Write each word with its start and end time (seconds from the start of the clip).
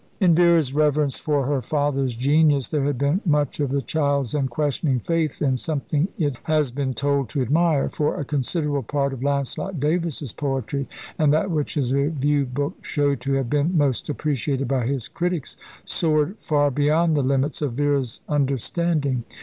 In 0.19 0.33
Vera's 0.33 0.73
reverence 0.73 1.19
for 1.19 1.45
her 1.45 1.61
father's 1.61 2.15
genius, 2.15 2.69
there 2.69 2.85
had 2.85 2.97
been 2.97 3.21
much 3.23 3.59
of 3.59 3.69
the 3.69 3.83
child's 3.83 4.33
unquestioning 4.33 4.99
faith 4.99 5.43
in 5.43 5.57
something 5.57 6.07
it 6.17 6.37
has 6.45 6.71
been 6.71 6.95
told 6.95 7.29
to 7.29 7.41
admire, 7.43 7.87
for 7.87 8.19
a 8.19 8.25
considerable 8.25 8.81
part 8.81 9.13
of 9.13 9.21
Lancelet 9.21 9.79
Davis's 9.79 10.33
poetry, 10.33 10.87
and 11.19 11.31
that 11.31 11.51
which 11.51 11.75
his 11.75 11.93
review 11.93 12.47
book 12.47 12.83
showed 12.83 13.19
to 13.19 13.33
have 13.33 13.47
been 13.51 13.77
most 13.77 14.09
appreciated 14.09 14.67
by 14.67 14.87
his 14.87 15.07
critics, 15.07 15.55
soared 15.85 16.35
far 16.39 16.71
beyond 16.71 17.15
the 17.15 17.21
limits 17.21 17.61
of 17.61 17.73
Vera's 17.73 18.21
understanding. 18.27 19.23